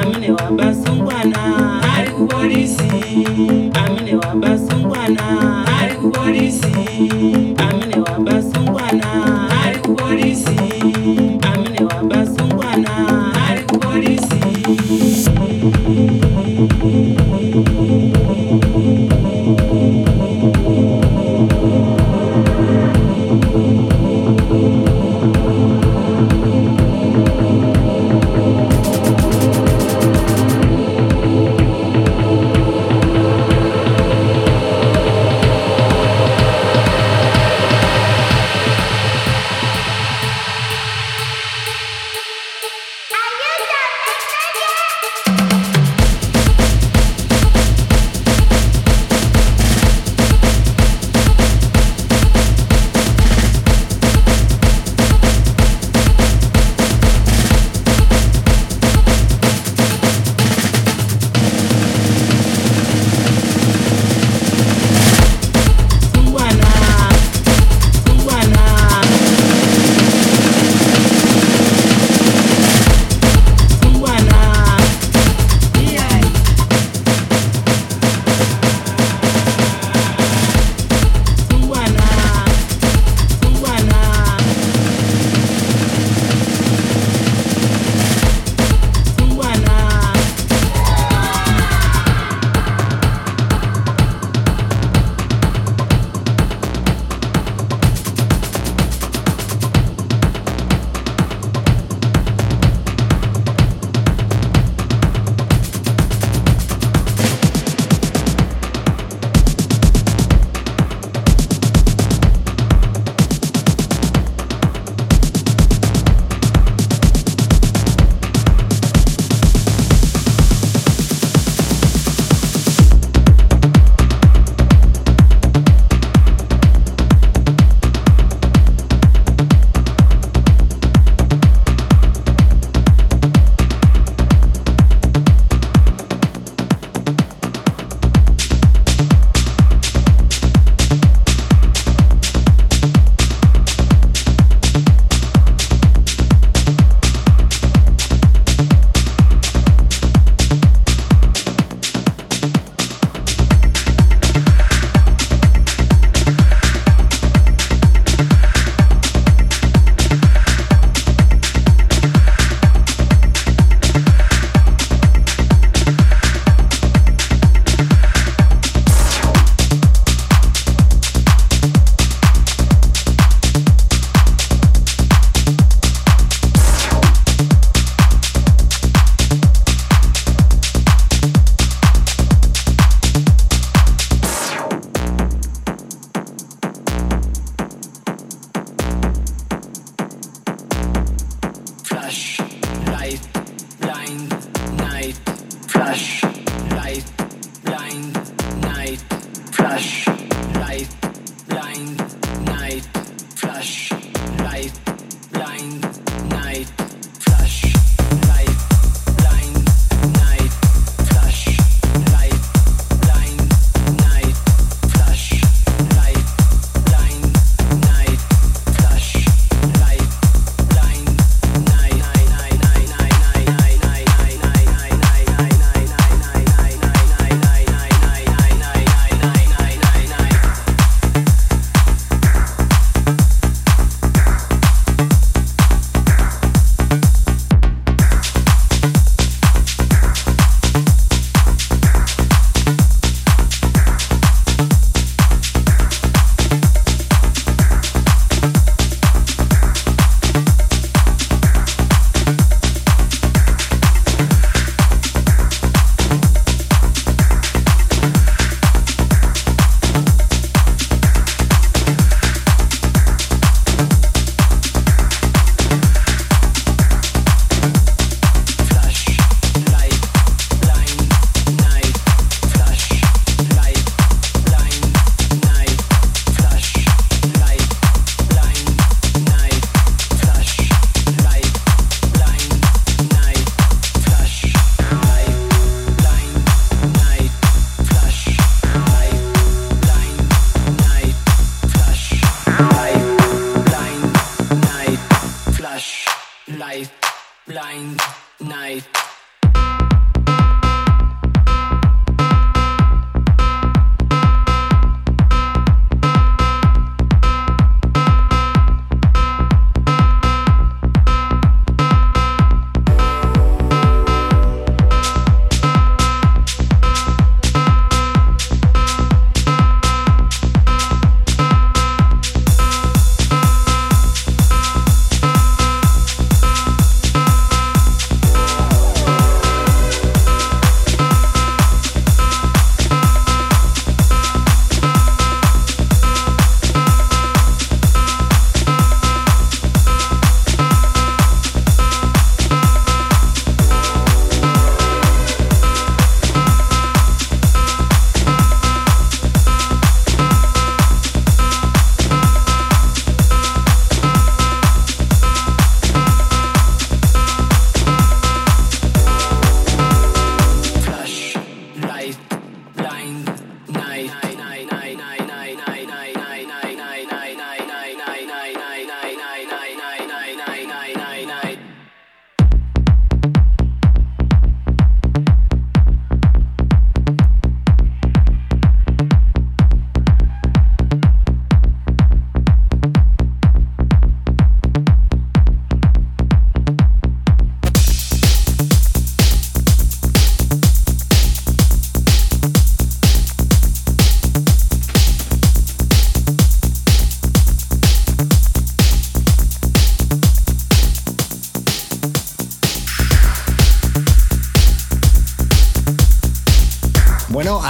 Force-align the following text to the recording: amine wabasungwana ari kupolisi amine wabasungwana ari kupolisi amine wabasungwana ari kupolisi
amine 0.00 0.30
wabasungwana 0.32 1.40
ari 1.96 2.10
kupolisi 2.10 2.90
amine 3.84 4.14
wabasungwana 4.16 5.24
ari 5.82 5.94
kupolisi 5.94 6.72
amine 7.68 7.96
wabasungwana 8.06 9.08
ari 9.64 9.78
kupolisi 9.78 10.56